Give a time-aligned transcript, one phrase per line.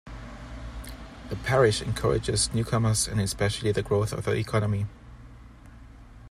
[1.29, 4.87] The parish encourages newcomers and especially the growth of the economy.